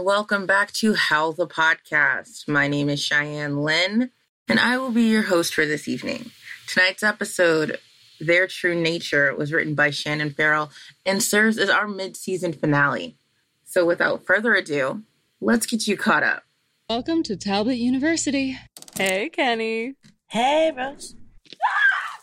[0.00, 2.48] and welcome back to Howl the Podcast.
[2.48, 4.10] My name is Cheyenne Lynn,
[4.48, 6.30] and I will be your host for this evening.
[6.66, 7.78] Tonight's episode,
[8.18, 10.70] Their True Nature, was written by Shannon Farrell
[11.04, 13.18] and serves as our mid season finale.
[13.66, 15.02] So, without further ado,
[15.38, 16.44] let's get you caught up.
[16.88, 18.58] Welcome to Talbot University.
[18.96, 19.96] Hey, Kenni.
[20.28, 21.14] Hey, Rose.
[21.52, 22.20] Ah!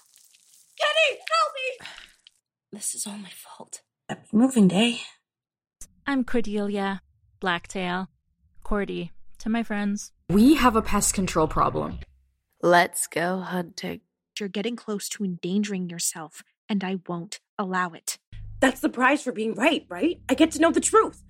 [0.81, 1.88] Kenni, help me!
[2.71, 3.81] This is all my fault.
[4.09, 5.02] Happy moving day.
[6.07, 7.02] I'm Cordelia,
[7.39, 8.09] Blacktail,
[8.63, 10.11] Cordy, to my friends.
[10.29, 11.99] We have a pest control problem.
[12.61, 14.01] Let's go hunting.
[14.39, 18.17] You're getting close to endangering yourself, and I won't allow it.
[18.59, 20.19] That's the prize for being right, right?
[20.27, 21.23] I get to know the truth.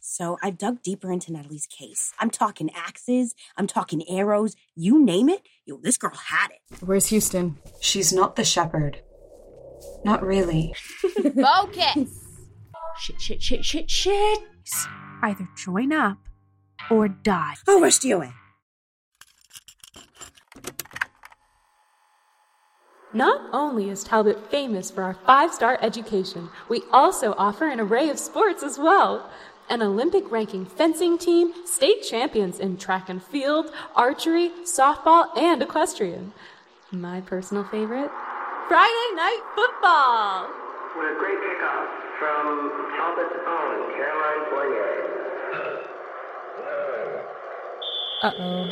[0.00, 2.12] So I've dug deeper into Natalie's case.
[2.18, 5.42] I'm talking axes, I'm talking arrows, you name it.
[5.66, 6.82] Yo, this girl had it.
[6.82, 7.58] Where's Houston?
[7.80, 9.02] She's not the shepherd.
[10.04, 10.74] Not really.
[11.02, 12.24] Focus!
[13.00, 14.38] Shit, shit, shit, shit, shit.
[15.22, 16.18] Either join up
[16.90, 17.54] or die.
[17.66, 18.32] I'll rescue you away.
[23.12, 28.10] Not only is Talbot famous for our five star education, we also offer an array
[28.10, 29.30] of sports as well.
[29.70, 36.32] An Olympic ranking fencing team, state champions in track and field, archery, softball, and equestrian.
[36.90, 38.10] My personal favorite
[38.68, 40.48] Friday night football!
[40.96, 45.08] With a great kickoff from Talbot's own Carolyn Fournier.
[48.20, 48.68] Uh oh.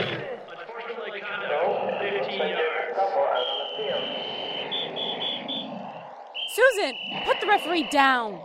[6.48, 8.40] Susan, put the referee down!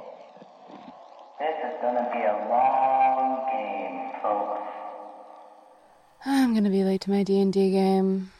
[1.39, 4.61] This is gonna be a long game, folks.
[6.25, 8.31] I'm gonna be late to my D&D game.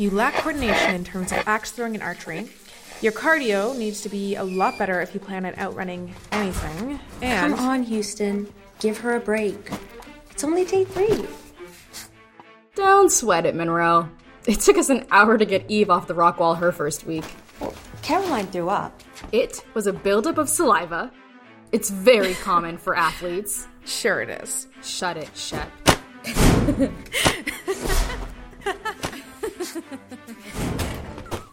[0.00, 2.48] You lack coordination in terms of axe throwing and archery.
[3.02, 6.98] Your cardio needs to be a lot better if you plan on outrunning anything.
[7.20, 8.50] And Come on, Houston.
[8.78, 9.70] Give her a break.
[10.30, 11.26] It's only day three.
[12.74, 14.08] Don't sweat it, Monroe.
[14.46, 17.26] It took us an hour to get Eve off the rock wall her first week.
[18.00, 18.98] Carolyn threw up.
[19.32, 21.12] It was a buildup of saliva.
[21.72, 23.68] It's very common for athletes.
[23.84, 24.66] Sure it is.
[24.82, 25.70] Shut it, Shep.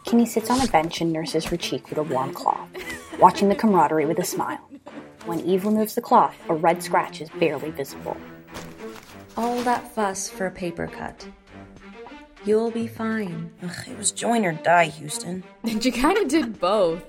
[0.08, 2.66] Kenni sits on a bench and nurses her cheek with a warm cloth,
[3.18, 4.58] watching the camaraderie with a smile.
[5.26, 8.16] When Eve removes the cloth, a red scratch is barely visible.
[9.36, 11.28] All that fuss for a paper cut.
[12.46, 13.52] You'll be fine.
[13.62, 15.44] Ugh, it was join or die, Houston.
[15.64, 17.04] And you kind of did both.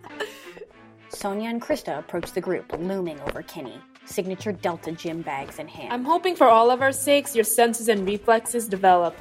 [1.10, 5.92] Sonja and Christa approach the group, looming over Kenni, signature Delta gym bags in hand.
[5.92, 9.16] I'm hoping for all of our sakes your senses and reflexes develop.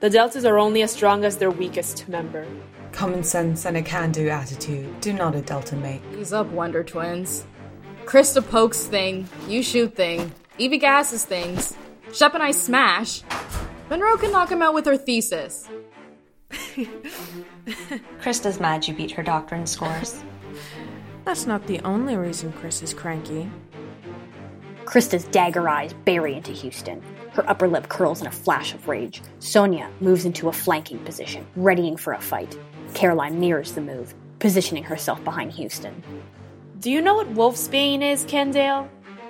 [0.00, 2.46] The deltas are only as strong as their weakest member.
[2.92, 6.02] Common sense and a can do attitude do not a Delta make.
[6.18, 7.46] Ease up, Wonder Twins.
[8.04, 11.76] Christa pokes thing, you shoot thing, Evie gasses things,
[12.12, 13.22] Shep and I smash.
[13.90, 15.68] Monroe can knock him out with her thesis.
[18.20, 20.22] Christa's mad you beat her doctrine scores.
[21.24, 23.50] That's not the only reason Chris is cranky.
[24.86, 27.02] Christa's dagger eyes bury into Houston.
[27.32, 29.20] Her upper lip curls in a flash of rage.
[29.40, 32.56] Sonja moves into a flanking position, readying for a fight.
[32.94, 36.02] Carolyn mirrors the move, positioning herself behind Houston.
[36.78, 38.88] Do you know what wolfsbane is, Kendall?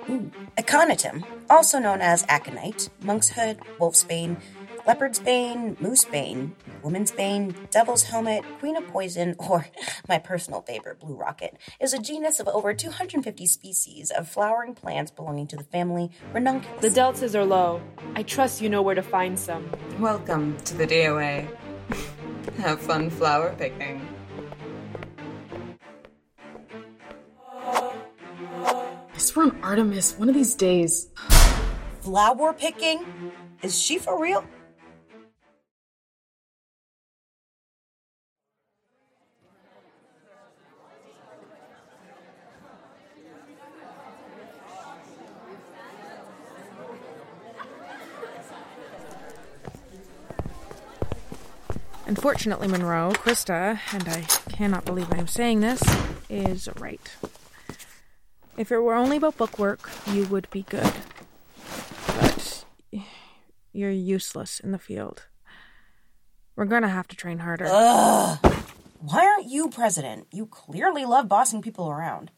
[0.09, 4.37] Ooh, Aconitum, also known as aconite, monk's hood, wolf's bane,
[4.87, 9.67] leopard's bane, moose bane, woman's bane, devil's helmet, queen of poison, or
[10.07, 15.11] my personal favorite, blue rocket, is a genus of over 250 species of flowering plants
[15.11, 16.81] belonging to the family Ranunculus.
[16.81, 17.81] The deltas are low.
[18.15, 19.69] I trust you know where to find some.
[19.99, 21.45] Welcome to the DOA.
[22.57, 24.07] Have fun flower picking.
[27.53, 31.09] I swear on Artemis, one of these days.
[31.99, 33.03] Flower picking?
[33.61, 34.45] Is she for real?
[52.17, 54.21] Unfortunately, Monroe, Christa, and I
[54.51, 55.83] cannot believe I am saying this,
[56.31, 57.15] is right.
[58.57, 60.91] If it were only about bookwork, you would be good.
[62.07, 62.65] But
[63.71, 65.27] you're useless in the field.
[66.55, 67.67] We're gonna have to train harder.
[67.69, 68.39] Ugh.
[68.99, 70.25] Why aren't you president?
[70.31, 72.31] You clearly love bossing people around.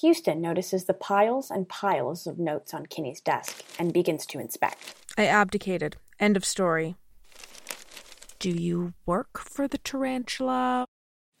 [0.00, 4.94] Houston notices the piles and piles of notes on Kenni's desk and begins to inspect.
[5.18, 5.96] I abdicated.
[6.20, 6.96] End of story.
[8.38, 10.86] Do you work for the tarantula?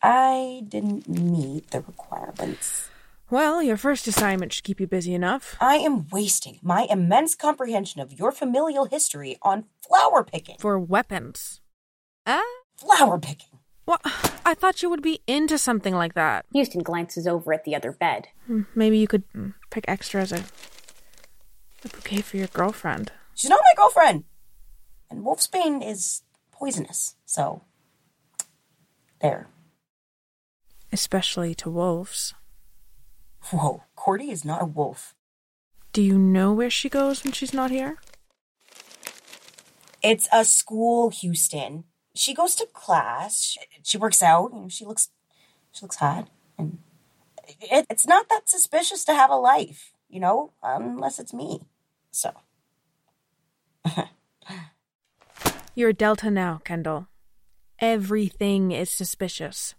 [0.02, 2.88] I didn't meet the requirements.
[3.30, 5.56] Well, your first assignment should keep you busy enough.
[5.60, 10.56] I am wasting my immense comprehension of your familial history on flower picking.
[10.58, 11.60] For weapons.
[12.26, 12.42] Ah?
[12.76, 13.58] Flower picking.
[13.86, 14.00] What?
[14.46, 16.46] I thought you would be into something like that.
[16.52, 18.28] Houston glances over at the other bed.
[18.46, 20.44] Hmm, Maybe you could mm, pick extra as a,
[21.84, 23.12] a bouquet for your girlfriend.
[23.34, 24.24] She's not my girlfriend.
[25.14, 27.62] And wolfsbane is poisonous, so.
[29.20, 29.46] There.
[30.90, 32.34] Especially to wolves.
[33.44, 35.14] Whoa, Cordy is not a wolf.
[35.92, 37.98] Do you know where she goes when she's not here?
[40.02, 41.84] It's a school, Houston.
[42.16, 43.40] She goes to class.
[43.40, 44.50] She, she works out.
[44.52, 45.10] You know, she looks,
[45.70, 46.28] she looks hot,
[46.58, 46.78] and
[47.60, 51.68] it, it's not that suspicious to have a life, you know, unless it's me.
[52.10, 52.32] So.
[55.76, 57.08] You're Delta now, Kendall.
[57.80, 59.74] Everything is suspicious.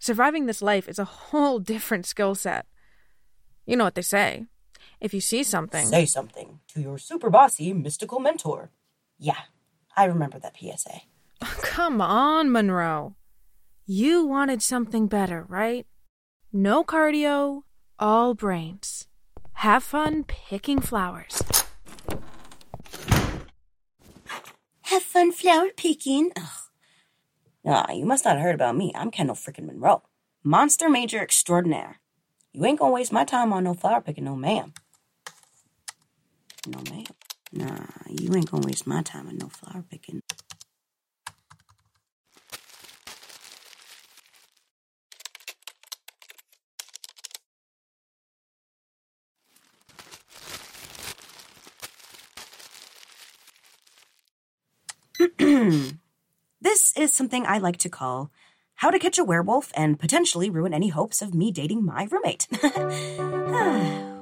[0.00, 2.66] Surviving this life is a whole different skill set.
[3.64, 4.46] You know what they say.
[5.00, 8.72] If you see something, Say something to your super bossy mystical mentor.
[9.16, 9.38] Yeah,
[9.96, 11.02] I remember that PSA.
[11.62, 13.14] Come on, Monroe.
[13.86, 15.86] You wanted something better, right?
[16.52, 17.62] No cardio,
[17.96, 19.06] all brains.
[19.52, 21.40] Have fun picking flowers.
[24.88, 26.32] Have fun flower picking.
[26.34, 26.48] Ugh.
[27.66, 28.90] Ah, you must not have heard about me.
[28.94, 30.02] I'm Kendall frickin' Monroe.
[30.42, 32.00] Monster Major Extraordinaire.
[32.54, 34.72] You ain't gonna waste my time on no flower picking, no ma'am.
[36.66, 37.04] No ma'am.
[37.52, 40.22] Nah, you ain't gonna waste my time on no flower picking.
[56.60, 58.30] this is something I like to call
[58.76, 62.46] How to Catch a Werewolf and Potentially Ruin Any Hopes of Me Dating My Roommate.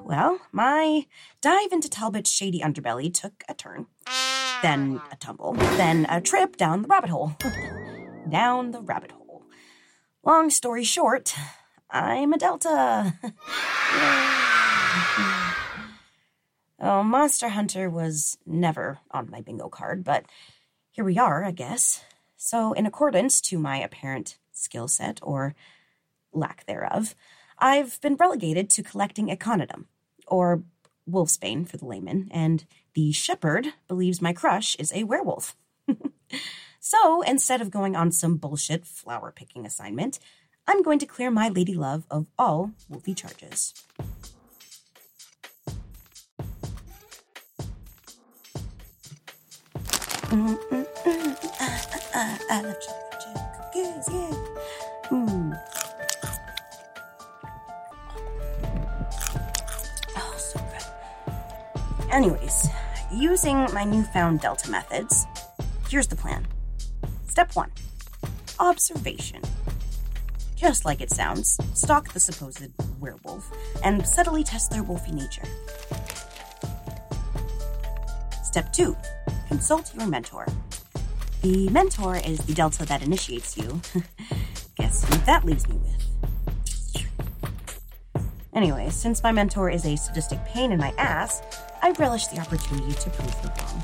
[0.05, 1.06] well, my
[1.41, 3.87] dive into Talbot's shady underbelly took a turn,
[4.62, 7.37] then a tumble, then a trip down the rabbit hole.
[8.31, 9.43] down the rabbit hole.
[10.23, 11.35] Long story short,
[11.91, 13.15] I'm a Delta.
[16.81, 20.25] oh, Monster Hunter was never on my bingo card, but
[20.93, 22.05] here we are, I guess.
[22.37, 25.55] So, in accordance to my apparent skill set or
[26.33, 27.15] lack thereof,
[27.59, 29.87] I've been relegated to collecting Aconitum,
[30.27, 30.62] or
[31.09, 35.56] wolfsbane for the layman, and the shepherd believes my crush is a werewolf.
[36.81, 40.19] so, instead of going on some bullshit flower picking assignment,
[40.67, 43.73] I'm going to clear my lady love of all wolfy charges.
[50.29, 50.95] Mm-hmm.
[52.18, 54.32] I love chocolate chip cookies, yeah.
[60.16, 62.11] Oh, so good.
[62.11, 62.68] Anyways,
[63.12, 65.26] using my newfound Delta methods,
[65.90, 66.46] here's the plan.
[67.26, 67.70] Step one
[68.58, 69.42] observation.
[70.54, 72.66] Just like it sounds, stalk the supposed
[72.99, 73.52] werewolf
[73.85, 75.44] and subtly test their wolfy nature.
[78.42, 78.96] Step two
[79.49, 80.46] consult your mentor.
[81.47, 83.81] The mentor is the delta that initiates you.
[84.79, 87.05] Guess who that leaves me with?
[88.53, 91.41] Anyway, since my mentor is a sadistic pain in my ass,
[91.83, 93.81] I relish the opportunity to prove her wrong.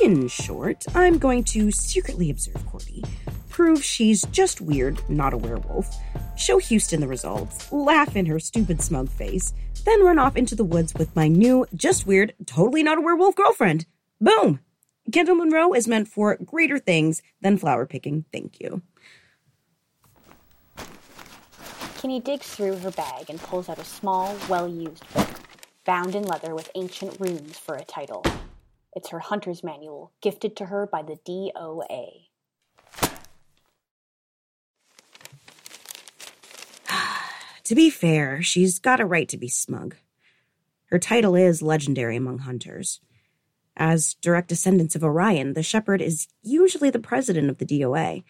[0.00, 3.04] In short, I'm going to secretly observe Cordy,
[3.48, 5.88] prove she's just weird, not a werewolf,
[6.36, 9.54] show Houston the results, laugh in her stupid smug face,
[9.84, 13.36] then run off into the woods with my new, just weird, totally not a werewolf
[13.36, 13.86] girlfriend.
[14.20, 14.58] Boom!
[15.12, 18.24] Kendall Monroe is meant for greater things than flower picking.
[18.32, 18.80] Thank you.
[21.98, 25.28] Kenni digs through her bag and pulls out a small, well used book,
[25.84, 28.24] bound in leather with ancient runes for a title.
[28.94, 32.28] It's her hunter's manual, gifted to her by the DOA.
[37.64, 39.94] To be fair, she's got a right to be smug.
[40.86, 43.00] Her title is legendary among hunters.
[43.84, 48.22] As direct descendants of Orion, the shepherd is usually the president of the DOA.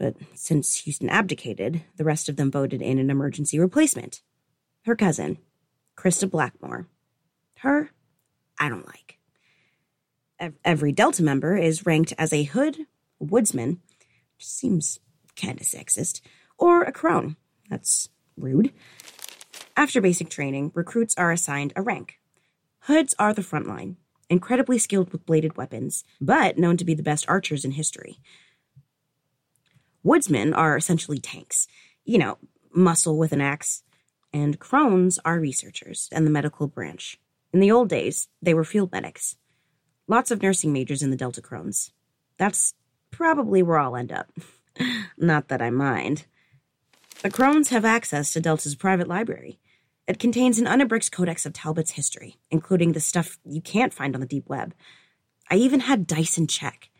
[0.00, 4.20] But since Houston abdicated, the rest of them voted in an emergency replacement.
[4.86, 5.38] Her cousin,
[5.96, 6.88] Christa Blackmore.
[7.58, 7.92] Her,
[8.58, 9.18] I don't like.
[10.64, 12.80] Every Delta member is ranked as a hood,
[13.20, 13.80] a woodsman,
[14.36, 14.98] which seems
[15.36, 16.20] kind of sexist,
[16.58, 17.36] or a crone.
[17.68, 18.72] That's rude.
[19.76, 22.18] After basic training, recruits are assigned a rank.
[22.80, 23.96] Hoods are the front line,
[24.30, 28.20] incredibly skilled with bladed weapons, but known to be the best archers in history.
[30.02, 31.66] Woodsmen are essentially tanks,
[32.04, 32.38] you know,
[32.72, 33.82] muscle with an axe.
[34.32, 37.18] And crones are researchers and the medical branch.
[37.52, 39.36] In the old days, they were field medics.
[40.06, 41.92] Lots of nursing majors in the Delta Crones.
[42.38, 42.74] That's
[43.10, 44.30] probably where I'll end up.
[45.18, 46.26] Not that I mind.
[47.22, 49.58] The Crones have access to Delta's private library.
[50.10, 54.20] It contains an unabridged codex of Talbot's history, including the stuff you can't find on
[54.20, 54.74] the deep web.
[55.48, 56.90] I even had Dyson check.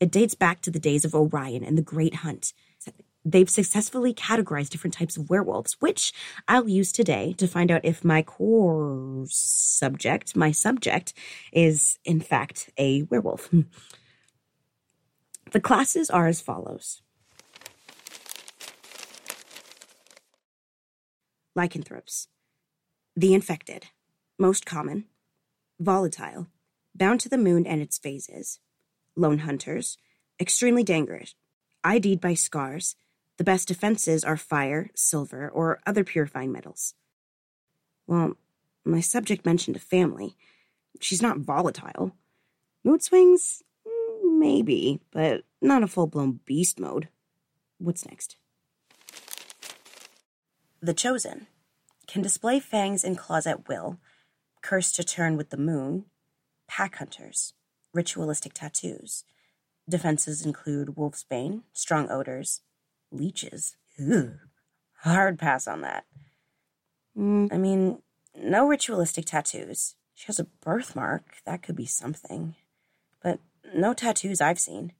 [0.00, 2.52] It dates back to the days of Orion and the Great Hunt.
[3.24, 6.12] They've successfully categorized different types of werewolves, which
[6.46, 11.14] I'll use today to find out if my core subject, my subject,
[11.50, 13.48] is in fact a werewolf.
[15.52, 17.00] The classes are as follows
[21.56, 22.28] Lycanthropes.
[23.18, 23.86] The infected.
[24.38, 25.06] Most common.
[25.80, 26.46] Volatile.
[26.94, 28.60] Bound to the moon and its phases.
[29.16, 29.98] Lone hunters.
[30.38, 31.34] Extremely dangerous.
[31.82, 32.94] ID'd by scars.
[33.36, 36.94] The best defenses are fire, silver, or other purifying metals.
[38.06, 38.36] Well,
[38.84, 40.36] my subject mentioned a family.
[41.00, 42.14] She's not volatile.
[42.84, 43.64] Mood swings?
[44.22, 47.08] Maybe, but not a full blown beast mode.
[47.78, 48.36] What's next?
[50.80, 51.48] The Chosen
[52.08, 53.98] can display fangs and claws at will,
[54.62, 56.06] cursed to turn with the moon,
[56.66, 57.52] pack hunters,
[57.92, 59.24] ritualistic tattoos.
[59.88, 62.62] Defenses include wolfsbane, strong odors,
[63.12, 63.76] leeches.
[64.00, 64.38] Ugh.
[65.02, 66.06] Hard pass on that.
[67.16, 68.02] Mm, I mean,
[68.36, 69.94] no ritualistic tattoos.
[70.14, 71.36] She has a birthmark.
[71.46, 72.56] That could be something.
[73.22, 73.38] But
[73.74, 74.92] no tattoos I've seen.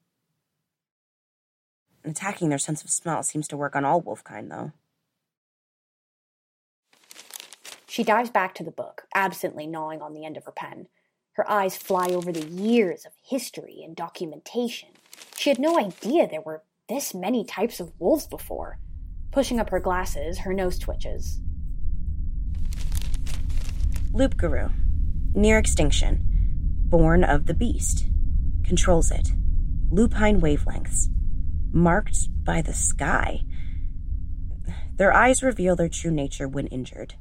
[2.05, 4.73] Attacking their sense of smell seems to work on all wolf kind, though.
[7.99, 10.87] She dives back to the book, absently gnawing on the end of her pen.
[11.33, 14.90] Her eyes fly over the years of history and documentation.
[15.37, 18.78] She had no idea there were this many types of wolves before.
[19.33, 21.40] Pushing up her glasses, her nose twitches.
[24.12, 24.69] Loup-garou.
[25.35, 26.25] Near extinction.
[26.85, 28.07] Born of the beast.
[28.64, 29.33] Controls it.
[29.90, 31.09] Lupine wavelengths.
[31.73, 33.40] Marked by the sky.
[34.95, 37.14] Their eyes reveal their true nature when injured.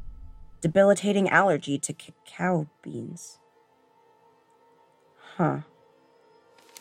[0.61, 3.37] Debilitating allergy to cacao beans.
[5.37, 5.59] Huh.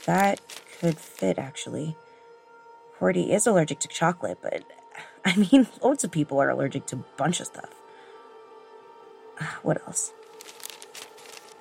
[0.06, 0.40] That
[0.80, 1.96] could fit, actually.
[2.98, 4.64] Cordy is allergic to chocolate, but
[5.24, 7.74] I mean, loads of people are allergic to a bunch of stuff.
[9.62, 10.12] What else?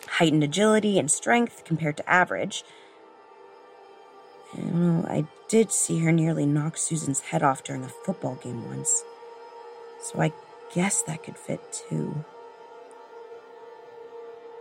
[0.07, 2.63] Heightened agility and strength compared to average.
[4.53, 8.35] I don't know, I did see her nearly knock Susan's head off during a football
[8.35, 9.03] game once.
[10.01, 10.31] So I
[10.75, 12.25] guess that could fit too.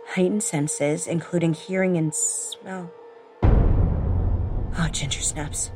[0.07, 2.89] Heightened senses, including hearing and smell.
[3.43, 5.71] Oh, ginger snaps.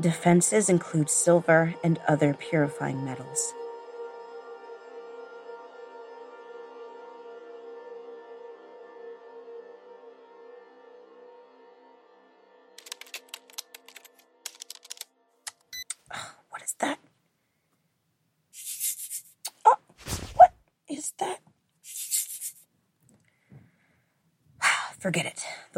[0.00, 3.54] Defenses include silver and other purifying metals.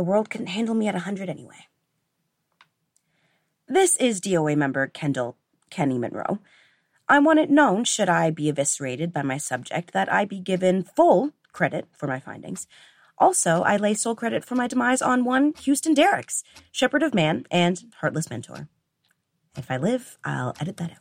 [0.06, 1.66] World couldn't handle me at a hundred anyway.
[3.68, 5.36] This is DOA member Kendall
[5.70, 6.38] Kenni Monroe.
[7.08, 10.82] I want it known, should I be eviscerated by my subject, that I be given
[10.84, 12.66] full credit for my findings.
[13.18, 17.44] Also, I lay sole credit for my demise on one Houston Derricks, Shepherd of Man
[17.50, 18.68] and Heartless Mentor.
[19.56, 20.98] If I live, I'll edit that out.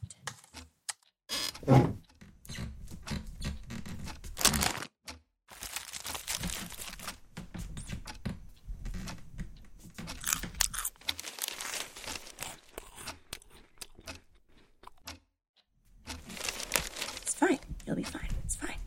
[17.22, 17.60] It's fine.
[17.86, 18.30] You'll be fine.
[18.46, 18.78] It's fine.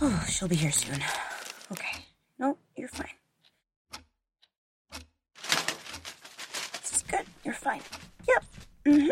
[0.00, 1.00] Oh, she'll be here soon.
[1.72, 2.04] Okay.
[2.38, 3.08] No, you're fine.
[6.82, 7.24] This is good.
[7.44, 7.80] You're fine.
[8.28, 8.44] Yep.
[8.84, 9.10] Mm-hmm.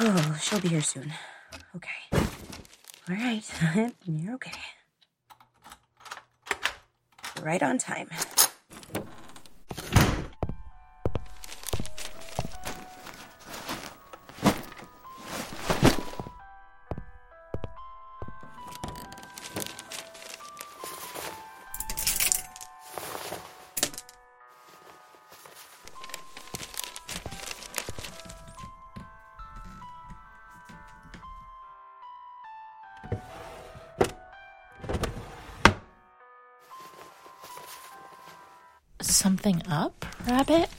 [0.00, 1.12] Oh, she'll be here soon.
[1.76, 1.90] Okay.
[2.14, 2.20] All
[3.10, 3.44] right.
[4.06, 4.52] You're okay.
[7.42, 8.08] Right on time.
[39.44, 40.70] Something up, Rabbit?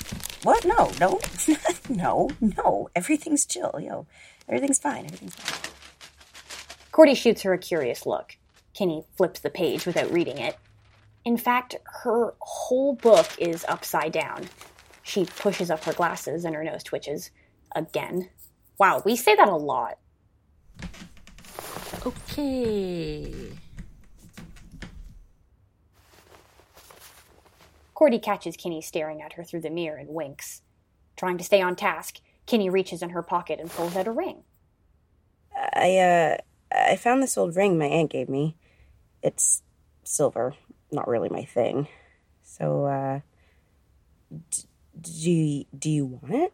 [0.41, 0.65] What?
[0.65, 1.19] No, no,
[1.87, 2.89] no, no.
[2.95, 4.07] Everything's chill, yo.
[4.49, 5.05] Everything's fine.
[5.05, 5.71] Everything's fine.
[6.91, 8.37] Cordy shoots her a curious look.
[8.75, 10.57] Kenni flips the page without reading it.
[11.23, 14.49] In fact, her whole book is upside down.
[15.03, 17.29] She pushes up her glasses and her nose twitches.
[17.75, 18.31] Again.
[18.79, 19.99] Wow, we say that a lot.
[22.03, 23.51] Okay.
[27.95, 30.61] Cordy catches Kenni staring at her through the mirror and winks.
[31.15, 34.43] Trying to stay on task, Kenni reaches in her pocket and pulls out a ring.
[35.73, 36.37] I, uh,
[36.71, 38.57] I found this old ring my aunt gave me.
[39.23, 39.63] It's
[40.03, 40.53] silver,
[40.91, 41.87] not really my thing.
[42.43, 43.19] So, uh,
[44.51, 44.63] d-
[44.99, 46.51] do you, do you want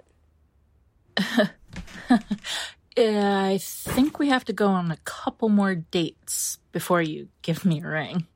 [1.18, 1.52] it?
[2.98, 7.82] I think we have to go on a couple more dates before you give me
[7.82, 8.28] a ring.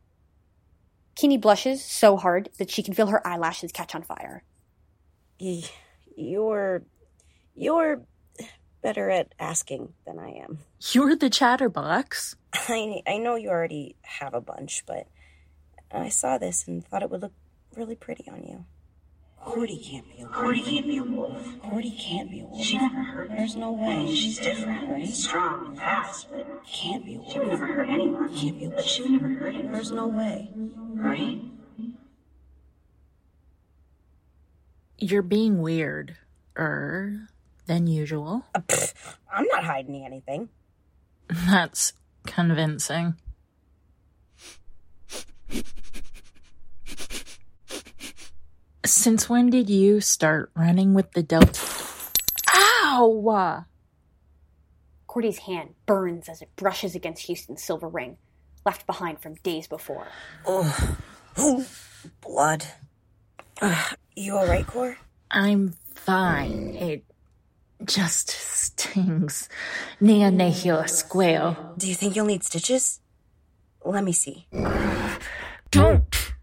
[1.15, 4.43] Kenni blushes so hard that she can feel her eyelashes catch on fire.
[6.15, 6.83] You're,
[7.55, 8.01] you're
[8.81, 10.59] better at asking than I am.
[10.91, 12.35] You're the chatterbox.
[12.53, 15.07] I, I know you already have a bunch, but
[15.91, 17.33] I saw this and thought it would look
[17.75, 18.65] really pretty on you.
[19.45, 20.33] Cordy can't be a wolf.
[20.33, 21.61] Cordy can't be a wolf.
[21.61, 22.65] Cordy can't be a wolf.
[22.65, 23.29] She never hurt.
[23.29, 24.13] There's no way.
[24.13, 25.07] She's different, right?
[25.07, 27.31] Strong and fast, but can't be a wolf.
[27.31, 28.35] she would never hurt anyone.
[28.35, 28.77] Can't be a wolf.
[28.77, 29.71] But she would never hurt anyone.
[29.71, 30.49] There's no way.
[30.55, 31.41] Right?
[34.97, 36.17] You're being weird
[36.57, 37.27] er
[37.67, 38.45] than usual.
[38.55, 38.93] Uh, pff,
[39.31, 40.49] I'm not hiding anything.
[41.29, 41.93] That's
[42.25, 43.15] convincing.
[48.85, 51.59] Since when did you start running with the Delta?
[52.53, 53.65] Ow!
[55.07, 58.17] Cordy's hand burns as it brushes against Houston's silver ring,
[58.63, 60.07] left behind from days before.
[60.45, 60.97] Oh,
[61.35, 61.65] oh
[62.21, 62.65] blood.
[63.59, 64.97] Uh, you alright, Cor?
[65.31, 66.75] I'm fine.
[66.75, 67.05] It
[67.83, 69.49] just stings.
[69.99, 71.73] Nia nehio squeal.
[71.75, 72.99] Do you think you'll need stitches?
[73.83, 74.47] Let me see.
[75.71, 76.33] Don't!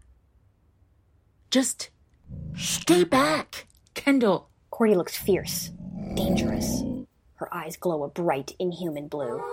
[1.49, 1.89] Just
[2.57, 4.49] stay back, Kendall.
[4.69, 5.71] Cordy looks fierce,
[6.15, 6.83] dangerous.
[7.35, 9.43] Her eyes glow a bright, inhuman blue.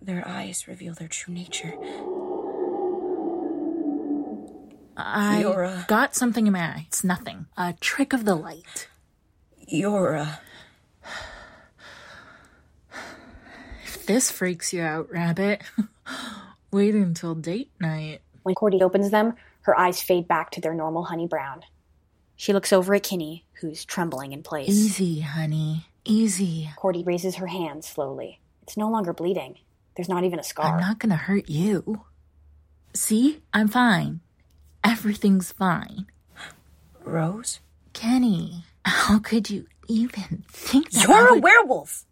[0.00, 1.74] Their eyes reveal their true nature.
[4.96, 6.84] I You're got something in my eye.
[6.86, 7.46] It's nothing.
[7.56, 8.88] A trick of the light.
[9.66, 10.40] You're a.
[13.84, 15.62] If this freaks you out, Rabbit,
[16.70, 18.20] wait until date night.
[18.46, 21.62] When Cordy opens them, her eyes fade back to their normal honey brown.
[22.36, 24.68] She looks over at Kenni, who's trembling in place.
[24.68, 25.86] Easy, honey.
[26.04, 26.70] Easy.
[26.76, 28.38] Cordy raises her hand slowly.
[28.62, 29.56] It's no longer bleeding.
[29.96, 30.74] There's not even a scar.
[30.76, 32.02] I'm not gonna hurt you.
[32.94, 33.42] See?
[33.52, 34.20] I'm fine.
[34.84, 36.06] Everything's fine.
[37.02, 37.58] Rose?
[37.94, 41.02] Kenni, how could you even think that?
[41.02, 42.04] You're I a would- werewolf!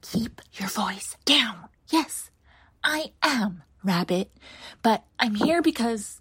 [0.00, 1.68] Keep your voice down.
[1.90, 2.30] Yes,
[2.82, 4.30] I am, Rabbit.
[4.82, 6.20] But I'm here because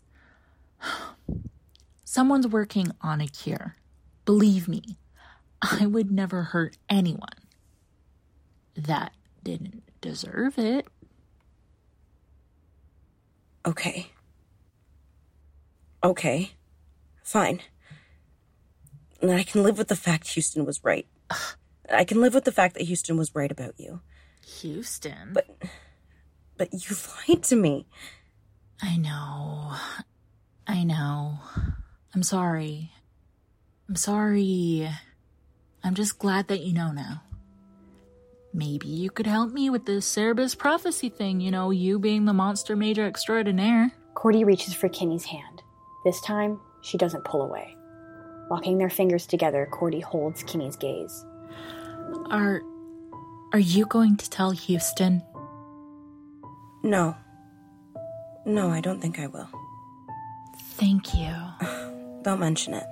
[2.03, 3.75] someone's working on a cure.
[4.25, 4.97] Believe me,
[5.61, 7.27] I would never hurt anyone
[8.75, 10.87] that didn't deserve it.
[13.65, 14.11] Okay.
[16.03, 16.51] Okay.
[17.23, 17.61] Fine.
[19.21, 21.07] And I can live with the fact Houston was right.
[21.89, 24.01] I can live with the fact that Houston was right about you.
[24.61, 25.31] Houston?
[25.31, 25.47] But
[26.57, 26.95] but you
[27.27, 27.87] lied to me.
[28.81, 29.73] I know.
[30.67, 31.39] I know.
[32.13, 32.91] I'm sorry.
[33.87, 34.89] I'm sorry.
[35.83, 37.23] I'm just glad that you know now.
[38.53, 42.33] Maybe you could help me with this Cerberus prophecy thing, you know, you being the
[42.33, 43.91] monster major extraordinaire.
[44.13, 45.63] Cordy reaches for Kenni's hand.
[46.05, 47.75] This time, she doesn't pull away.
[48.51, 51.25] Locking their fingers together, Cordy holds Kenni's gaze.
[52.29, 52.61] Are
[53.53, 55.23] are you going to tell Houston?
[56.83, 57.15] No.
[58.45, 59.47] No, I don't think I will.
[60.73, 61.33] Thank you.
[62.23, 62.85] Don't mention it.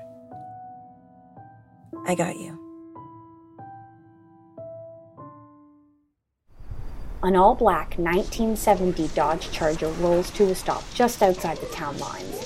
[2.08, 2.58] I got you.
[7.23, 12.39] An all black 1970 Dodge Charger rolls to a stop just outside the town lines.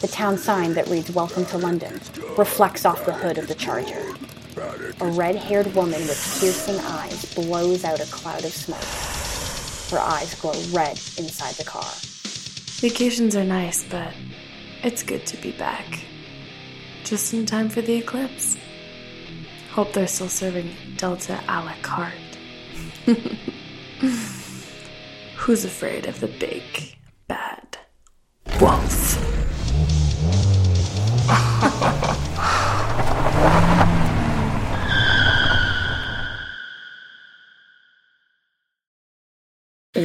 [0.00, 2.00] The town sign that reads Welcome to London
[2.38, 4.14] reflects off the hood of the Charger.
[5.00, 9.03] A red haired woman with piercing eyes blows out a cloud of smoke.
[9.90, 11.90] Her eyes glow red inside the car.
[12.80, 14.12] Vacations are nice, but
[14.82, 16.04] it's good to be back.
[17.04, 18.56] Just in time for the eclipse.
[19.70, 22.14] Hope they're still serving Delta a la carte.
[25.36, 26.62] Who's afraid of the big,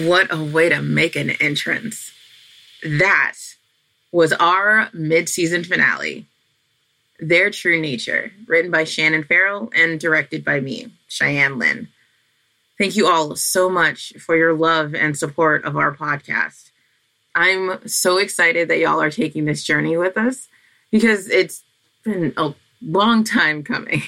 [0.09, 2.11] What a way to make an entrance.
[2.83, 3.35] That
[4.11, 6.25] was our mid season finale,
[7.19, 11.89] Their True Nature, written by Shannon Farrell and directed by me, Cheyenne Lynn.
[12.79, 16.71] Thank you all so much for your love and support of our podcast.
[17.35, 20.47] I'm so excited that y'all are taking this journey with us
[20.89, 21.61] because it's
[22.03, 24.01] been a long time coming.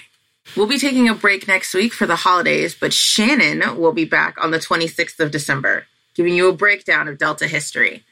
[0.57, 4.43] We'll be taking a break next week for the holidays, but Shannon will be back
[4.43, 8.03] on the 26th of December, giving you a breakdown of Delta history.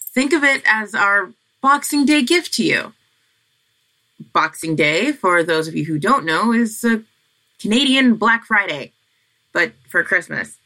[0.00, 2.92] Think of it as our Boxing Day gift to you.
[4.32, 7.02] Boxing Day, for those of you who don't know, is a
[7.60, 8.92] Canadian Black Friday,
[9.52, 10.58] but for Christmas.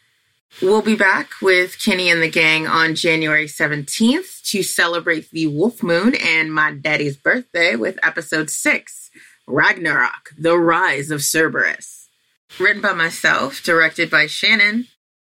[0.60, 5.82] We'll be back with Kenni and the gang on January 17th to celebrate the Wolf
[5.82, 9.10] Moon and my daddy's birthday with episode 6
[9.46, 12.08] Ragnarok, The Rise of Cerberus.
[12.58, 14.88] Written by myself, directed by Shannon,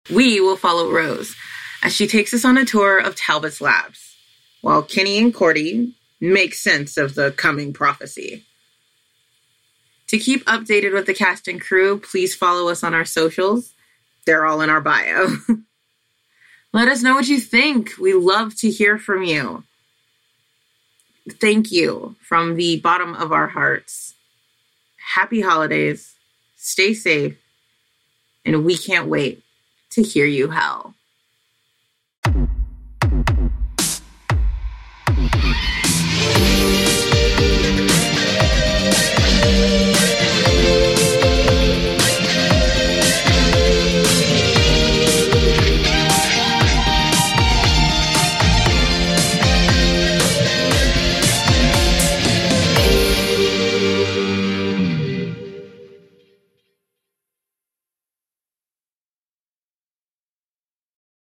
[0.10, 1.36] we will follow Rose
[1.82, 4.16] as she takes us on a tour of Talbot's labs,
[4.62, 8.46] while Kenni and Cordy make sense of the coming prophecy.
[10.08, 13.74] To keep updated with the cast and crew, please follow us on our socials.
[14.26, 15.28] They're all in our bio.
[16.74, 17.92] Let us know what you think.
[18.00, 19.64] We love to hear from you.
[21.30, 24.16] Thank you from the bottom of our hearts.
[25.16, 26.16] Happy holidays.
[26.58, 27.38] Stay safe.
[28.46, 29.44] And we can't wait
[30.04, 30.94] to hear you howl.